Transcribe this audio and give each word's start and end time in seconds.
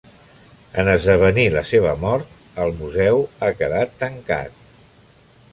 En 0.83 0.87
esdevenir 0.93 1.43
la 1.57 1.63
seva 1.73 1.93
mort 2.05 2.33
el 2.65 2.75
museu 2.81 3.23
ha 3.49 3.55
quedat 3.63 3.97
tancat. 4.05 4.69